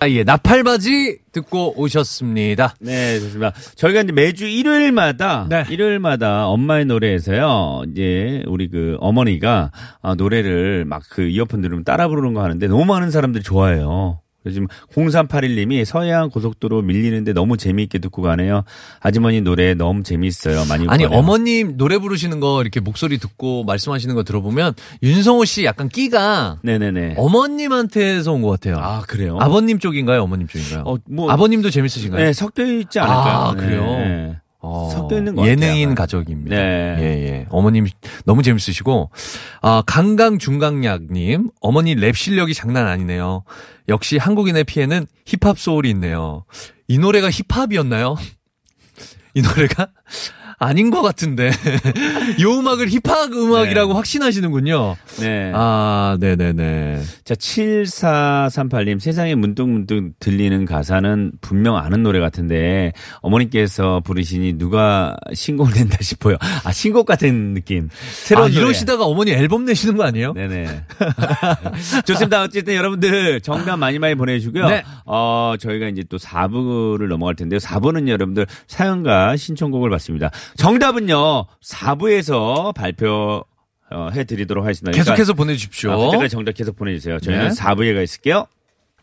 짚고서 0.00 0.06
싸이의 0.06 0.24
나팔바지 0.24 1.18
듣고 1.32 1.78
오셨습니다. 1.80 2.74
네, 2.80 3.20
좋습니다. 3.20 3.52
저희가 3.76 4.00
이제 4.02 4.12
매주 4.12 4.46
일요일마다 4.46 5.46
네. 5.48 5.64
일요일마다 5.68 6.46
엄마의 6.48 6.86
노래에서요. 6.86 7.82
이제 7.92 8.42
우리 8.46 8.68
그 8.68 8.96
어머니가 9.00 9.70
아, 10.02 10.14
노래를 10.14 10.84
막 10.86 11.02
그 11.10 11.22
이어폰 11.22 11.60
들으면 11.60 11.82
따라 11.82 12.06
부르는 12.08 12.34
거 12.34 12.42
하는데 12.42 12.66
너무 12.68 12.84
많은 12.84 13.10
사람들이 13.10 13.42
좋아해요. 13.42 14.20
요즘 14.46 14.66
0381님이 14.94 15.84
서해안 15.84 16.30
고속도로 16.30 16.82
밀리는데 16.82 17.32
너무 17.32 17.56
재미있게 17.56 17.98
듣고 17.98 18.22
가네요. 18.22 18.64
아주머니 19.00 19.40
노래 19.42 19.74
너무 19.74 20.02
재미있어요. 20.02 20.64
많이 20.66 20.86
아니 20.88 21.04
웃거네요. 21.04 21.18
어머님 21.18 21.76
노래 21.76 21.98
부르시는 21.98 22.40
거 22.40 22.60
이렇게 22.62 22.80
목소리 22.80 23.18
듣고 23.18 23.64
말씀하시는 23.64 24.14
거 24.14 24.22
들어보면 24.22 24.74
윤성호 25.02 25.44
씨 25.44 25.64
약간 25.64 25.88
끼가 25.88 26.58
네네네. 26.62 27.14
어머님한테서 27.18 28.32
온 28.32 28.40
것 28.42 28.48
같아요. 28.50 28.78
아 28.78 29.02
그래요? 29.02 29.36
아버님 29.40 29.78
쪽인가요? 29.78 30.22
어머님 30.22 30.46
쪽인가요? 30.48 30.84
어, 30.86 30.96
뭐- 31.10 31.30
아버님도 31.30 31.68
재밌으신가요? 31.70 32.24
네 32.24 32.32
섞여 32.32 32.64
있지 32.64 32.98
않을까요? 32.98 33.34
아, 33.38 33.54
그래요? 33.54 33.82
네. 33.84 34.36
어, 34.62 34.90
섞여 34.92 35.16
있는 35.18 35.34
것 35.34 35.42
같아요, 35.42 35.52
예능인 35.52 35.88
아마. 35.88 35.94
가족입니다. 35.94 36.54
네. 36.56 36.96
예, 36.98 37.04
예. 37.04 37.46
어머님 37.48 37.86
너무 38.24 38.42
재밌으시고, 38.42 39.10
아, 39.62 39.82
강강 39.86 40.38
중강약 40.38 41.04
님, 41.12 41.50
어머니 41.60 41.94
랩 41.94 42.14
실력이 42.16 42.52
장난 42.54 42.86
아니네요. 42.86 43.44
역시 43.88 44.18
한국인의 44.18 44.64
피해는 44.64 45.06
힙합 45.24 45.58
소울이 45.58 45.88
있네요. 45.90 46.44
이 46.88 46.98
노래가 46.98 47.30
힙합이었나요? 47.30 48.16
이 49.34 49.42
노래가? 49.42 49.88
아닌 50.62 50.90
것 50.90 51.00
같은데. 51.00 51.50
이 52.38 52.44
음악을 52.44 52.88
힙합 52.90 53.32
음악이라고 53.32 53.92
네. 53.92 53.96
확신하시는군요. 53.96 54.94
네. 55.18 55.52
아, 55.54 56.18
네네네. 56.20 57.00
자, 57.24 57.34
7438님, 57.34 59.00
세상에 59.00 59.34
문득문득 59.34 60.20
들리는 60.20 60.66
가사는 60.66 61.32
분명 61.40 61.76
아는 61.76 62.02
노래 62.02 62.20
같은데, 62.20 62.92
어머니께서 63.22 64.00
부르시니 64.04 64.58
누가 64.58 65.16
신곡을 65.32 65.72
낸다 65.74 65.96
싶어요. 66.04 66.36
아, 66.64 66.72
신곡 66.72 67.06
같은 67.06 67.54
느낌. 67.54 67.88
새로운 68.12 68.50
아. 68.50 68.52
이러시다가 68.52 69.06
어머니 69.06 69.30
앨범 69.32 69.64
내시는 69.64 69.96
거 69.96 70.04
아니에요? 70.04 70.34
네네. 70.34 70.66
좋습니다. 72.04 72.42
어쨌든 72.42 72.74
여러분들 72.74 73.40
정답 73.40 73.78
많이 73.78 73.98
많이 73.98 74.14
보내주고요. 74.14 74.68
네. 74.68 74.84
어, 75.06 75.54
저희가 75.58 75.88
이제 75.88 76.04
또 76.10 76.18
4부를 76.18 77.08
넘어갈 77.08 77.34
텐데요. 77.34 77.58
4부는 77.60 78.08
여러분들 78.08 78.46
사연과 78.66 79.36
신청곡을 79.38 79.88
받습니다. 79.88 80.30
정답은요, 80.56 81.46
4부에서 81.64 82.74
발표, 82.74 83.44
어, 83.90 84.08
해드리도록 84.12 84.64
하겠습니다. 84.64 84.92
그러니까 84.92 85.12
계속해서 85.12 85.34
보내주십시오. 85.34 85.92
아, 85.92 85.96
그때까지 85.96 86.30
정답 86.30 86.52
계속 86.52 86.76
보내주세요. 86.76 87.18
저희는 87.18 87.48
네. 87.48 87.54
4부에 87.54 87.94
가 87.94 88.02
있을게요. 88.02 88.46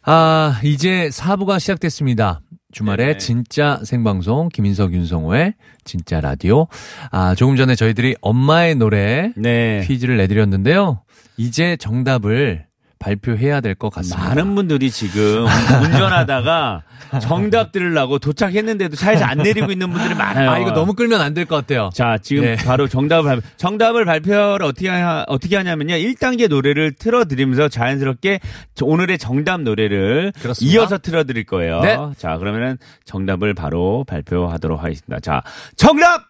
아, 0.03 0.59
이제 0.63 1.09
4부가 1.11 1.59
시작됐습니다. 1.59 2.41
주말에 2.71 3.05
네네. 3.05 3.17
진짜 3.17 3.79
생방송 3.83 4.49
김인석 4.49 4.93
윤성호의 4.93 5.55
진짜 5.83 6.21
라디오. 6.21 6.67
아, 7.11 7.33
조금 7.35 7.55
전에 7.55 7.75
저희들이 7.75 8.15
엄마의 8.21 8.75
노래 8.75 9.31
네. 9.35 9.83
퀴즈를 9.87 10.17
내드렸는데요. 10.17 11.01
이제 11.37 11.75
정답을 11.77 12.66
발표해야 12.99 13.61
될 13.61 13.75
것 13.75 13.89
같습니다. 13.91 14.29
많은 14.29 14.55
분들이 14.55 14.89
지금 14.91 15.45
운전하다가 15.83 16.83
정답 17.21 17.71
들으려고 17.71 18.17
도착했는데도 18.19 18.95
차에서 18.95 19.23
안 19.25 19.37
내리고 19.37 19.71
있는 19.71 19.91
분들이 19.91 20.13
많아요. 20.15 20.49
아, 20.51 20.57
이거 20.59 20.71
너무 20.71 20.93
끌면 20.93 21.21
안 21.21 21.33
될 21.33 21.45
것 21.45 21.55
같아요. 21.55 21.89
자, 21.93 22.17
지금 22.21 22.43
네. 22.43 22.55
바로 22.55 22.87
정답을 22.87 23.23
발표, 23.29 23.47
정답을 23.57 24.05
발표를 24.05 24.65
어떻게 24.65 24.89
하, 24.89 25.23
어떻게 25.27 25.55
하냐면요. 25.55 25.93
1단계 25.95 26.47
노래를 26.49 26.93
틀어 26.93 27.25
드리면서 27.25 27.69
자연스럽게 27.69 28.39
저- 28.75 28.85
오늘의 28.85 29.17
정답 29.19 29.61
노래를 29.61 30.33
그렇습니다. 30.41 30.73
이어서 30.75 30.97
틀어 30.97 31.23
드릴 31.23 31.45
거예요. 31.45 31.81
네. 31.81 31.97
자, 32.17 32.37
그러면은 32.37 32.77
정답을 33.05 33.53
바로 33.53 34.03
발표하도록 34.07 34.83
하겠습니다. 34.83 35.19
자, 35.19 35.43
정답 35.75 36.23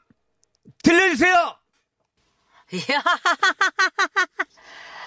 들려 0.83 1.09
주세요. 1.09 1.33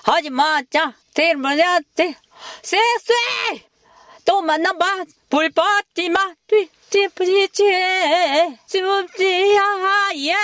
하지 0.02 0.30
마, 0.30 0.62
자, 0.70 0.94
대머리한테 1.14 2.14
쎄쎄 2.62 3.64
또 4.24 4.36
너만 4.36 4.62
너만 4.62 5.06
불 5.28 5.50
뻗지 5.50 6.08
마 6.08 6.34
뒤집지지 6.46 7.62
습지야 8.66 10.10
예 10.16 10.36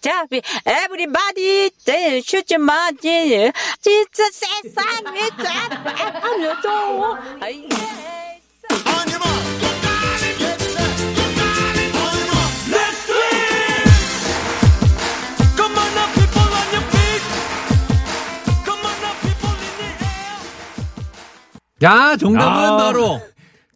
자비 0.00 0.40
everybody 0.66 1.70
슈즈 2.22 2.54
마지 2.54 3.52
진짜 3.80 4.24
세상에 4.30 5.28
자 5.28 6.20
알려줘 6.22 7.18
아이 7.40 7.68
야, 21.82 22.16
정답은 22.16 22.64
아. 22.72 22.76
바로 22.76 23.20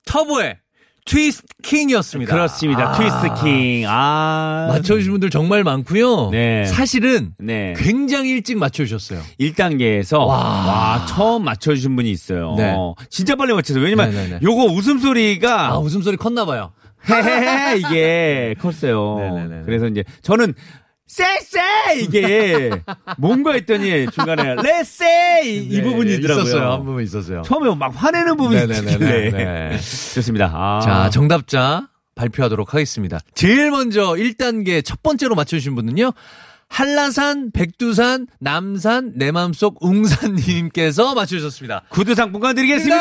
터보의 0.05 0.59
트위스트 1.05 1.47
킹이었습니다. 1.63 2.33
그렇습니다. 2.33 2.91
아. 2.91 2.93
트위스트 2.93 3.43
킹. 3.43 3.85
아. 3.89 4.67
맞춰주신 4.71 5.13
분들 5.13 5.31
정말 5.31 5.65
많고요. 5.65 6.31
네. 6.31 6.65
사실은 6.67 7.33
네. 7.39 7.75
굉장히 7.77 8.31
일찍 8.31 8.57
맞춰주셨어요. 8.59 9.21
1단계에서 9.41 10.27
와. 10.27 11.05
처음 11.09 11.45
맞춰주신 11.45 11.97
분이 11.97 12.11
있어요. 12.11 12.55
네. 12.57 12.75
진짜 13.11 13.35
빨리 13.35 13.53
맞춰서 13.53 13.81
왜냐면 13.81 14.11
네네네. 14.13 14.41
요거 14.43 14.65
웃음소리가 14.67 15.69
아, 15.73 15.79
웃음소리 15.79 16.17
컸나 16.17 16.45
봐요. 16.45 16.73
헤헤헤 17.09 17.79
이게 17.79 18.55
컸어요. 18.61 19.19
네네네네. 19.19 19.63
그래서 19.65 19.87
이제 19.89 20.05
저는 20.23 20.55
쎄쎄 21.13 21.61
이게 22.01 22.71
뭔가 23.19 23.53
했더니 23.53 24.07
중간에 24.11 24.55
레쎄 24.63 25.43
이, 25.45 25.59
이 25.59 25.83
부분이더라고요. 25.83 26.45
네, 26.45 26.51
있었어요. 26.51 26.73
한 26.73 26.85
부분 26.85 27.05
있었어요. 27.05 27.43
처음에 27.43 27.75
막 27.75 27.93
화내는 27.95 28.39
부분이 28.39 28.67
네네네네. 28.67 28.93
있길래 28.93 29.31
네. 29.31 29.79
좋습니다. 30.15 30.51
아. 30.55 30.81
자, 30.83 31.11
정답자 31.11 31.89
발표하도록 32.15 32.73
하겠습니다. 32.73 33.19
제일 33.35 33.71
먼저 33.71 34.13
1단계 34.13 34.83
첫 34.83 35.03
번째로 35.03 35.35
맞춰주신 35.35 35.75
분은요. 35.75 36.13
한라산, 36.69 37.51
백두산, 37.53 38.27
남산, 38.41 39.13
내 39.17 39.33
맘속 39.33 39.85
웅산님께서 39.85 41.15
맞춰주셨습니다. 41.15 41.83
구두 41.91 42.15
상품권 42.15 42.55
드리겠습니다. 42.55 42.97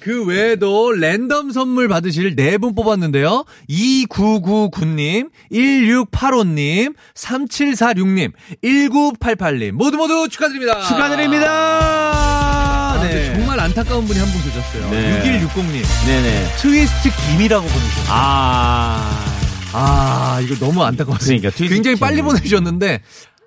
아, 0.00 0.04
그 0.04 0.24
외에도 0.24 0.92
랜덤 0.92 1.50
선물 1.52 1.88
받으실 1.88 2.34
네 2.36 2.56
분 2.58 2.74
뽑았는데요. 2.74 3.44
2999님, 3.68 5.30
1685님, 5.52 6.94
3746님, 7.14 8.32
1988님 8.64 9.72
모두 9.72 9.96
모두 9.96 10.28
축하드립니다. 10.28 10.80
축하드립니다. 10.82 11.46
아, 11.50 13.00
네. 13.02 13.34
정말 13.34 13.60
안타까운 13.60 14.04
분이 14.06 14.18
한 14.18 14.28
분 14.30 14.42
계셨어요. 14.42 14.90
네. 14.90 15.22
6160님. 15.46 16.06
네네. 16.06 16.56
트위스트 16.58 17.10
김이라고 17.30 17.66
보내주셨어요. 17.66 18.06
아. 18.08 19.26
아, 19.72 20.40
이거 20.42 20.56
너무 20.56 20.82
안타까웠어요. 20.82 21.38
그러니까 21.38 21.50
굉장히 21.56 21.94
김. 21.96 22.00
빨리 22.00 22.22
보내주셨는데, 22.22 23.00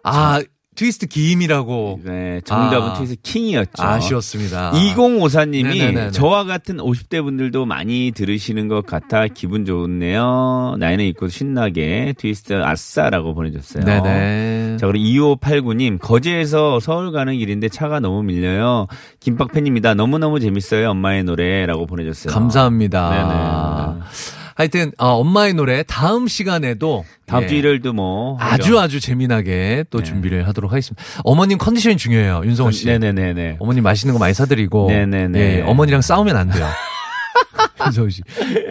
아, 0.03 0.41
트위스트 0.75 1.07
김이라고. 1.07 2.01
네, 2.03 2.41
정답은 2.45 2.89
아. 2.89 2.93
트위스 2.93 3.15
킹이었죠. 3.21 3.83
아쉬웠습니다. 3.83 4.71
2054님이 4.71 5.77
네네네네. 5.77 6.11
저와 6.11 6.43
같은 6.43 6.77
50대 6.77 7.23
분들도 7.23 7.65
많이 7.65 8.11
들으시는 8.13 8.67
것 8.67 8.85
같아 8.85 9.27
기분 9.27 9.65
좋네요. 9.65 10.75
나이는 10.79 11.05
있고 11.05 11.27
신나게 11.27 12.13
트위스트 12.17 12.61
아싸라고 12.61 13.33
보내줬어요. 13.33 13.83
네네. 13.83 14.77
자, 14.77 14.87
그리고 14.87 15.37
2589님, 15.37 15.99
거제에서 15.99 16.79
서울 16.79 17.11
가는 17.11 17.37
길인데 17.37 17.69
차가 17.69 17.99
너무 17.99 18.23
밀려요. 18.23 18.87
김밥 19.19 19.51
팬입니다. 19.51 19.93
너무너무 19.93 20.39
재밌어요. 20.39 20.89
엄마의 20.91 21.23
노래라고 21.23 21.85
보내줬어요. 21.85 22.33
감사합니다. 22.33 23.09
네네. 23.09 24.42
하여튼 24.55 24.91
어, 24.97 25.07
엄마의 25.19 25.53
노래 25.53 25.83
다음 25.83 26.27
시간에도 26.27 27.05
다음 27.25 27.43
예, 27.43 27.47
주 27.47 27.55
일요일도 27.55 27.93
뭐. 27.93 28.37
아주 28.39 28.79
아주 28.79 28.99
재미나게 28.99 29.85
또 29.89 29.99
네. 29.99 30.03
준비를 30.03 30.47
하도록 30.47 30.71
하겠습니다. 30.71 31.03
어머님 31.23 31.57
컨디션이 31.57 31.97
중요해요, 31.97 32.41
윤성호 32.45 32.71
씨. 32.71 32.85
네네네네. 32.85 33.57
어머님 33.59 33.83
맛있는 33.83 34.13
거 34.13 34.19
많이 34.19 34.33
사드리고 34.33 34.89
네네네. 34.89 35.39
예, 35.39 35.61
어머니랑 35.61 36.01
싸우면 36.01 36.35
안 36.35 36.49
돼요. 36.49 36.67
윤성호 37.87 38.09
씨. 38.09 38.21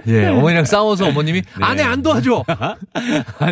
예, 0.06 0.26
어머니랑 0.28 0.64
싸워서 0.64 1.08
어머님이 1.08 1.42
아내 1.60 1.82
안 1.82 2.02
도와줘. 2.02 2.44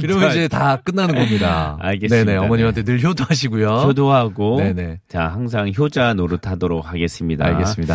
이러면 0.03 0.31
이제 0.31 0.49
다 0.49 0.77
끝나는 0.83 1.15
겁니다. 1.15 1.77
알겠습니다. 1.81 2.33
네네, 2.33 2.45
어머님한테 2.45 2.85
늘 2.85 3.03
효도하시고요. 3.03 3.69
효도하고. 3.69 4.59
네네. 4.61 5.01
자, 5.09 5.29
항상 5.29 5.73
효자 5.77 6.15
노릇하도록 6.15 6.87
하겠습니다. 6.87 7.45
알겠습니다. 7.47 7.95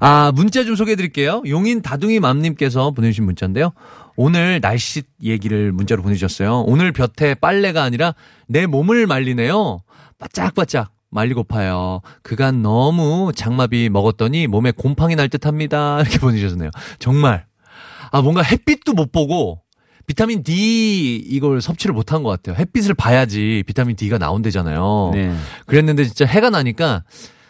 아, 0.00 0.32
문자 0.34 0.64
좀 0.64 0.76
소개해 0.76 0.96
드릴게요. 0.96 1.42
용인 1.46 1.82
다둥이 1.82 2.20
맘님께서 2.20 2.90
보내주신 2.92 3.24
문자인데요. 3.24 3.72
오늘 4.16 4.60
날씨 4.60 5.02
얘기를 5.22 5.72
문자로 5.72 6.02
보내주셨어요. 6.02 6.62
오늘 6.66 6.92
볕에 6.92 7.34
빨래가 7.34 7.82
아니라 7.82 8.14
내 8.48 8.66
몸을 8.66 9.06
말리네요. 9.06 9.80
바짝바짝 10.18 10.92
말리고파요. 11.10 12.00
그간 12.22 12.62
너무 12.62 13.32
장마비 13.34 13.88
먹었더니 13.90 14.46
몸에 14.46 14.70
곰팡이 14.72 15.14
날 15.16 15.28
듯 15.28 15.46
합니다. 15.46 15.98
이렇게 16.02 16.18
보내주셨네요. 16.18 16.70
정말. 16.98 17.46
아, 18.12 18.22
뭔가 18.22 18.42
햇빛도 18.42 18.92
못 18.94 19.12
보고 19.12 19.60
비타민 20.06 20.42
D 20.44 21.16
이걸 21.16 21.60
섭취를 21.60 21.92
못한 21.94 22.22
것 22.22 22.30
같아요. 22.30 22.54
햇빛을 22.56 22.94
봐야지 22.94 23.64
비타민 23.66 23.96
D가 23.96 24.18
나온대잖아요. 24.18 25.10
네. 25.12 25.34
그랬는데 25.66 26.04
진짜 26.04 26.24
해가 26.24 26.48
나니까 26.50 27.02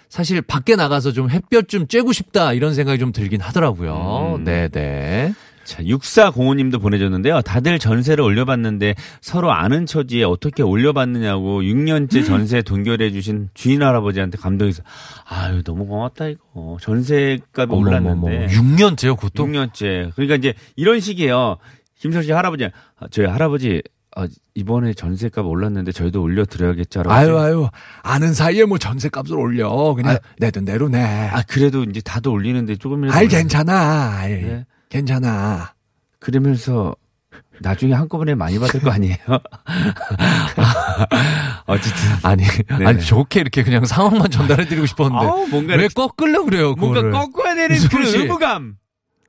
사실 0.08 0.40
밖에 0.42 0.76
나가서 0.76 1.12
좀 1.12 1.30
햇볕 1.30 1.68
좀 1.68 1.86
쬐고 1.86 2.12
싶다 2.12 2.52
이런 2.52 2.74
생각이 2.74 2.98
좀 2.98 3.12
들긴 3.12 3.40
하더라고요. 3.40 4.36
음. 4.38 4.44
네네. 4.44 5.34
자, 5.64 5.82
6405님도 5.82 6.80
보내줬는데요. 6.80 7.42
다들 7.42 7.80
전세를 7.80 8.22
올려봤는데 8.22 8.94
서로 9.20 9.50
아는 9.50 9.84
처지에 9.84 10.22
어떻게 10.22 10.62
올려봤느냐고 10.62 11.60
6년째 11.62 12.24
전세 12.24 12.62
동결해주신 12.62 13.50
주인 13.52 13.82
할아버지한테 13.82 14.38
감동해서 14.38 14.82
아유, 15.28 15.62
너무 15.64 15.86
고맙다, 15.86 16.28
이거. 16.28 16.76
전세값이 16.80 17.74
올랐는데. 17.74 18.46
6년째요, 18.46 19.16
그것도? 19.16 19.44
6년째. 19.44 20.12
그러니까 20.14 20.36
이제 20.36 20.54
이런 20.76 21.00
식이에요. 21.00 21.56
김선 21.98 22.22
씨 22.22 22.30
할아버지, 22.30 22.64
아, 22.64 23.06
저희 23.10 23.26
할아버지, 23.26 23.82
아, 24.18 24.26
이번에 24.54 24.94
전세값 24.94 25.44
올랐는데 25.46 25.92
저희도 25.92 26.22
올려드려야겠죠. 26.22 27.02
아유, 27.06 27.36
아유. 27.38 27.68
아는 28.02 28.32
사이에 28.32 28.64
뭐 28.64 28.78
전세값을 28.78 29.36
올려. 29.36 29.68
그냥 29.94 30.14
아, 30.14 30.18
내돈 30.38 30.64
대로 30.64 30.88
내. 30.88 31.02
아, 31.02 31.42
그래도 31.46 31.84
이제 31.84 32.00
다들 32.00 32.30
올리는데 32.32 32.76
조금이라도. 32.76 33.16
아이, 33.16 33.28
괜찮아. 33.28 34.16
아이, 34.20 34.32
네. 34.42 34.64
괜찮아. 34.88 35.74
그러면서 36.18 36.94
나중에 37.60 37.92
한꺼번에 37.92 38.34
많이 38.34 38.58
받을 38.58 38.80
거 38.80 38.90
아니에요? 38.90 39.16
어쨌든. 41.66 42.00
아니, 42.22 42.42
네네. 42.68 42.86
아니, 42.86 43.00
좋게 43.02 43.40
이렇게 43.40 43.62
그냥 43.62 43.84
상황만 43.84 44.30
전달해드리고 44.30 44.86
싶었는데. 44.86 45.26
아우, 45.26 45.46
뭔가 45.48 45.74
왜 45.76 45.88
꺾으려 45.88 46.42
그래요, 46.44 46.74
뭔가 46.74 47.02
그거를. 47.02 47.10
꺾어야 47.12 47.54
되는 47.54 47.78
소리지? 47.78 48.16
의무감. 48.18 48.76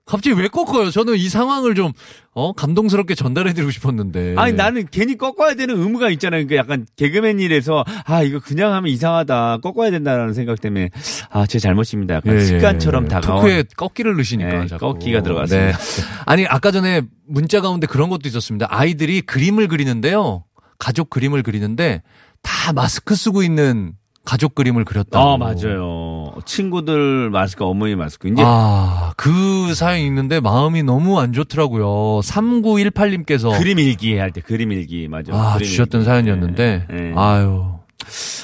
갑자기 0.08 0.40
왜 0.40 0.48
꺾어요? 0.48 0.90
저는 0.90 1.16
이 1.18 1.28
상황을 1.30 1.76
좀, 1.76 1.92
어, 2.34 2.54
감동스럽게 2.54 3.14
전달해드리고 3.14 3.72
싶었는데. 3.72 4.36
아니 4.38 4.54
나는 4.54 4.88
괜히 4.90 5.18
꺾어야 5.18 5.54
되는 5.56 5.78
의무가 5.80 6.10
있잖아요. 6.12 6.48
그 6.48 6.56
약간 6.56 6.86
개그맨 6.96 7.40
일에서 7.40 7.84
아 8.06 8.24
이거 8.24 8.40
그냥 8.40 8.74
하면 8.74 8.90
이상하다 8.92 9.58
꺾어야 9.62 9.92
된다라는 9.92 10.34
생각 10.34 10.62
때문에 10.62 10.90
아 11.30 11.46
제 11.46 11.60
잘못입니다. 11.60 12.16
약간 12.16 12.34
예, 12.36 12.38
예, 12.40 12.42
습관처럼 12.46 13.06
예. 13.06 13.08
다가온 13.10 13.42
토크에 13.42 13.64
꺾기를 13.76 14.16
넣으시니까. 14.16 14.60
네, 14.62 14.68
자꾸. 14.68 14.94
꺾기가 14.94 15.22
들어갔습니다. 15.22 15.78
아니, 16.26 16.46
아까 16.48 16.72
전에 16.72 17.02
문자 17.28 17.62
가운데 17.62 17.86
그런 17.88 18.10
것도 18.10 18.28
있었습니다. 18.28 18.68
아이들이 18.70 19.22
그림을 19.22 19.68
그리는데요. 19.68 20.44
가족 20.80 21.10
그림을 21.10 21.44
그리는데 21.44 22.02
다 22.44 22.72
마스크 22.74 23.16
쓰고 23.16 23.44
있는 23.44 23.94
가족 24.28 24.56
그림을 24.56 24.84
그렸다고. 24.84 25.26
아 25.26 25.38
맞아요. 25.38 26.34
친구들 26.46 27.30
마스크 27.30 27.64
어머니 27.64 27.96
마스크 27.96 28.28
이제 28.28 28.44
아, 28.46 29.14
그 29.16 29.74
사연이 29.74 30.06
있는데 30.06 30.42
마음이 30.42 30.84
너무 30.84 31.18
안 31.22 31.32
좋더라고요. 31.32 32.20
3918님께서 32.22 33.58
그림 33.58 33.80
일기 33.80 34.18
할 34.18 34.32
때 34.32 34.42
그림 34.42 34.74
일기 34.74 35.08
맞아. 35.08 35.34
아, 35.34 35.54
그림 35.54 35.66
주셨던 35.70 36.02
일기. 36.02 36.10
사연이었는데 36.10 36.86
네, 36.90 36.94
네. 36.94 37.14
아유. 37.16 37.77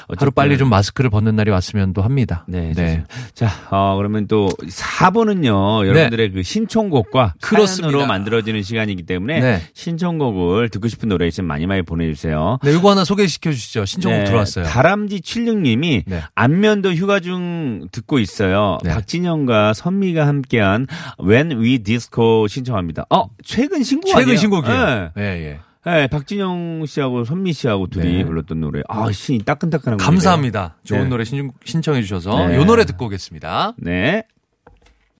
하루 0.08 0.28
어쨌든 0.28 0.32
빨리 0.32 0.58
좀 0.58 0.68
마스크를 0.68 1.10
벗는 1.10 1.36
날이 1.36 1.50
왔으면 1.50 1.92
또 1.92 2.02
합니다. 2.02 2.44
네, 2.48 2.72
좋습니다. 2.74 3.06
자, 3.34 3.50
어, 3.70 3.96
그러면 3.96 4.26
또 4.26 4.48
4번은요, 4.48 5.86
여러분들의 5.86 6.32
그 6.32 6.42
신청곡과 6.42 7.34
네. 7.40 7.66
사연으로 7.66 8.06
만들어지는 8.06 8.62
시간이기 8.62 9.04
때문에 9.04 9.40
네. 9.40 9.62
신청곡을 9.74 10.68
듣고 10.68 10.88
싶은 10.88 11.08
노래 11.08 11.26
있으면 11.26 11.48
많이 11.48 11.66
많이 11.66 11.82
보내주세요. 11.82 12.58
네, 12.62 12.72
이거 12.74 12.90
하나 12.90 13.04
소개시켜 13.04 13.50
주시죠. 13.50 13.84
신청곡 13.84 14.18
네, 14.20 14.24
들어왔어요. 14.24 14.64
다람쥐 14.66 15.20
76님이 15.20 16.02
네. 16.06 16.22
안면도 16.34 16.92
휴가 16.92 17.20
중 17.20 17.88
듣고 17.92 18.18
있어요. 18.18 18.78
네. 18.84 18.90
박진영과 18.90 19.72
선미가 19.74 20.26
함께한 20.26 20.86
When 21.24 21.52
We 21.52 21.78
Disco 21.78 22.46
신청합니다. 22.48 23.06
어, 23.10 23.26
최근 23.44 23.82
신곡 23.82 24.08
최근 24.08 24.22
아니에요? 24.22 24.38
신곡이에요. 24.38 25.10
네. 25.14 25.22
예, 25.22 25.22
예. 25.50 25.60
네, 25.86 26.06
박진영 26.06 26.86
씨하고 26.86 27.24
선미 27.24 27.52
씨하고 27.52 27.88
둘이 27.88 28.18
네. 28.18 28.24
불렀던 28.24 28.58
노래. 28.60 28.82
아, 28.88 29.12
씨, 29.12 29.38
따끈따끈한 29.38 29.98
감사합니다. 29.98 30.76
좋은 30.84 31.04
네. 31.04 31.08
노래 31.08 31.24
신, 31.24 31.52
신청 31.64 31.94
해 31.94 32.02
주셔서 32.02 32.48
네. 32.48 32.56
요 32.56 32.64
노래 32.64 32.84
듣고 32.86 33.06
오겠습니다. 33.06 33.74
네. 33.78 34.24